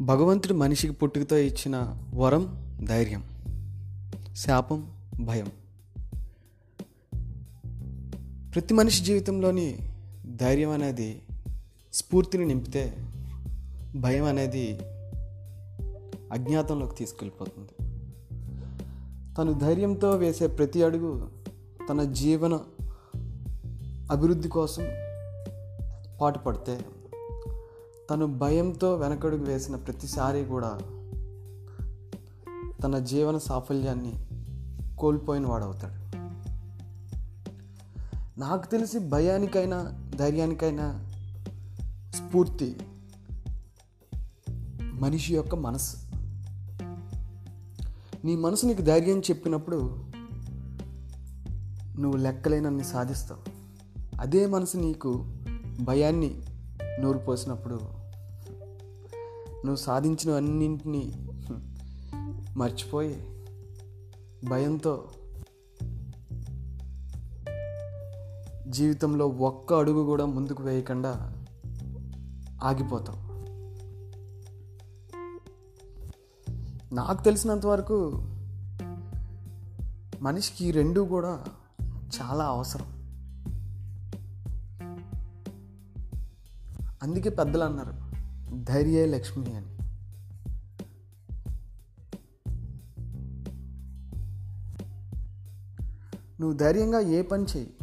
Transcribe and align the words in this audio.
భగవంతుడు 0.00 0.54
మనిషికి 0.54 0.92
పుట్టుకతో 0.92 1.36
ఇచ్చిన 1.36 1.96
వరం 2.14 2.74
ధైర్యం 2.84 3.24
శాపం 4.36 4.90
భయం. 5.20 5.46
ప్రతి 8.54 8.74
మనిషి 8.74 9.04
జీవితంలోని 9.04 9.78
ధైర్యం 10.36 10.70
అనేది 10.70 11.22
స్ఫూర్తిని 11.92 12.44
నింపితే 12.46 12.96
భయం 13.96 14.24
అనేది 14.24 14.78
అజ్ఞాతంలోకి 16.32 16.96
తీసుకెళ్ళిపోతుంది. 16.96 17.72
తను 19.34 19.52
ధైర్యంతో 19.52 20.10
వేసే 20.10 20.46
ప్రతి 20.46 20.82
అడుగు 20.82 21.28
తన 21.90 22.04
జీవన 22.04 22.60
అభివృద్ధి 24.10 24.48
కోసం 24.48 24.82
పాటుపడితే 26.20 26.78
తను 28.10 28.26
భయంతో 28.26 28.96
వెనకడుగు 28.96 29.44
వేసిన 29.44 29.76
ప్రతిసారి 29.76 30.44
కూడా 30.44 30.78
తన 32.82 32.98
జీవన 32.98 33.38
సాఫల్యాన్ని 33.38 34.26
కోల్పోయిన 34.96 35.46
వాడవుతాడు. 35.46 36.16
నాకు 38.40 38.70
తెలిసి 38.70 38.98
భయానికైనా 38.98 40.10
ధైర్యానికైనా 40.16 41.06
స్ఫూర్తి 42.14 42.76
మనిషి 44.80 45.34
యొక్క 45.34 45.54
మనసు 45.54 45.96
నీ 48.24 48.36
మనసు 48.36 48.66
నీకు 48.66 48.82
ధైర్యం 48.82 49.20
చెప్పినప్పుడు 49.20 50.04
నువ్వు 51.98 52.16
లెక్కలేనన్ని 52.16 52.84
సాధిస్తావు. 52.84 53.40
అదే 54.20 54.46
మనసు 54.46 54.76
నీకు 54.76 55.24
భయాన్ని 55.80 56.42
నూరు 57.00 57.18
పోసినప్పుడు 57.18 57.99
నువ్వు 59.64 59.76
సాధించినవన్నింటినీ 59.76 61.28
మర్చిపోయి 62.56 63.26
భయంతో 64.48 65.10
జీవితంలో 68.68 69.26
ఒక్క 69.26 69.74
అడుగు 69.74 70.04
కూడా 70.04 70.26
ముందుకు 70.26 70.62
వేయకుండా 70.62 71.36
ఆగిపోతావు. 72.62 73.30
నాకు 76.94 77.24
తెలిసినంత 77.24 77.66
వరకు 77.66 78.26
మనిషికి 80.22 80.66
ఈ 80.66 80.70
రెండు 80.70 81.00
కూడా 81.00 81.44
చాలా 82.20 82.44
అవసరం. 82.44 83.00
అందుకే 87.02 87.28
పెద్దలు 87.28 87.64
అన్నారు. 87.64 88.09
ధైర్య 88.54 89.06
లక్ష్మి 89.06 89.56
అని. 89.56 89.66
నువ్వు 96.40 96.52
ధైర్యంగా 96.52 97.00
ఏ 97.00 97.22
పని 97.22 97.44
చేయి 97.44 97.74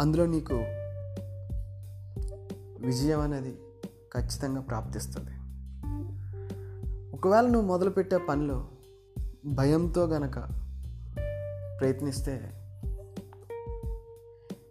అందులో 0.00 0.26
నీకు 0.26 0.54
విజయం 2.86 3.20
అనేది 3.20 3.58
ఖచ్చితంగా 4.14 4.60
ప్రాప్తిస్తుంది. 4.60 5.30
ఒకవేళ 7.16 7.46
నువ్వు 7.46 7.68
మొదలుపెట్టే 7.68 8.18
పనిలో 8.18 8.68
భయంతో 9.46 10.04
గనక 10.04 10.38
ప్రయత్నిస్తే 11.80 12.52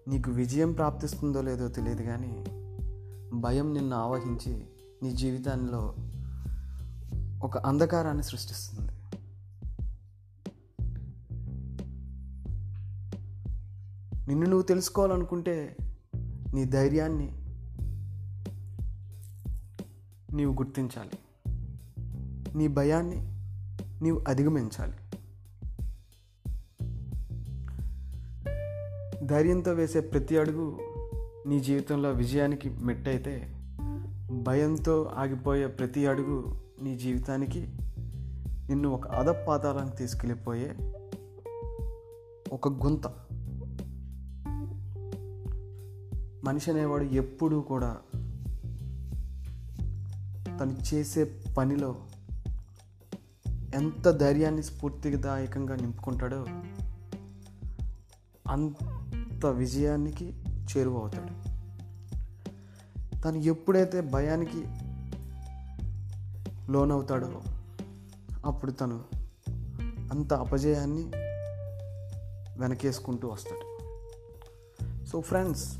నీకు 0.08 0.32
విజయం 0.32 0.72
ప్రాప్తిస్తుందో 0.72 1.42
లేదో 1.42 1.68
తెలియదు 1.68 2.02
కానీ 2.02 2.53
భయం 3.34 3.74
నిన్ను 3.74 3.96
ఆవహించి 3.96 4.68
నీ 5.04 5.12
జీవితంలో 5.12 5.96
ఒక 7.44 7.58
అంధకారాన్ని 7.58 8.24
సృష్టిస్తుంది. 8.24 8.92
నిన్ను 14.28 14.46
నువ్వు 14.46 14.62
తెలుసుకోవాలనుకుంటే 14.62 15.78
నీ 16.54 16.66
ధైర్యాన్ని 16.66 17.32
నీవు 20.36 20.54
గుర్తించాలి. 20.54 21.20
నీ 22.58 22.68
భయాన్ని 22.68 23.34
నీవు 24.02 24.24
అధిగమించాలి. 24.28 24.94
ధైర్యంతో 29.26 29.74
వేసే 29.74 30.00
ప్రతి 30.00 30.38
అడుగు 30.38 30.93
నీ 31.48 31.60
జీవితంలో 31.60 32.12
విజయానికి 32.12 32.70
మెట్టయితే 32.70 33.54
భయంతో 34.32 35.12
ఆగిపోయే 35.16 35.68
ప్రతి 35.68 36.08
అడుగు 36.08 36.58
నీ 36.82 36.98
జీవితానికి 36.98 37.60
నిన్ను 38.70 38.90
ఒక 38.90 39.08
అధపాతాలకు 39.08 39.96
తీసుకెళ్ళిపోయే 39.96 40.76
ఒక 42.54 42.68
గుంత. 42.68 43.08
మనిషి 46.46 46.72
అనేవాడు 46.72 47.04
ఎప్పుడూ 47.04 47.62
కూడా 47.62 47.98
తను 50.60 50.78
చేసే 50.94 51.24
పనిలో 51.58 51.96
ఎంత 53.76 54.12
ధైర్యాన్ని 54.12 54.64
స్ఫూర్తిదాయకంగా 54.64 55.76
నింపుకుంటాడో 55.76 56.46
అంత 58.48 59.46
విజయానికి 59.46 60.43
చేరువవుతాడు. 60.64 61.54
తను 63.22 63.38
ఎప్పుడైతే 63.38 64.02
భయానికి 64.02 64.66
లోనవుతాడో 66.72 67.42
అప్పుడు 68.46 68.72
తను 68.72 69.04
అంత 70.12 70.34
అపజయాన్ని 70.34 71.12
వెనకేసుకుంటూ 72.60 73.28
వస్తాడు. 73.28 73.74
సో 75.06 75.22
ఫ్రెండ్స్ 75.22 75.78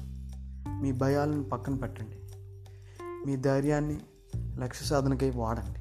మీ 0.82 0.92
భయాలను 0.92 1.44
పక్కన 1.44 1.76
పెట్టండి. 1.76 2.18
మీ 3.04 3.36
ధైర్యాన్ని 3.36 4.00
లక్ష్య 4.60 4.86
సాధనకై 4.86 5.30
వాడండి. 5.30 5.80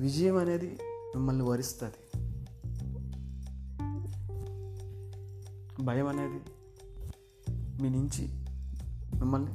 విజయం 0.00 0.36
అనేది 0.36 0.78
మిమ్మల్ని 1.14 1.44
వరిస్తుంది. 1.44 2.18
భయం 5.84 6.06
అనేది 6.06 6.40
మీ 7.80 7.88
నుంచి 7.88 8.28
మిమ్మల్ని 9.18 9.52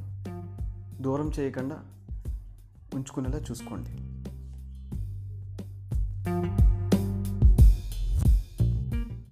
దూరం 1.02 1.30
చేయకుండా 1.38 1.76
ఉంచుకునేలా 2.94 3.38
చూసుకోండి. 3.38 3.90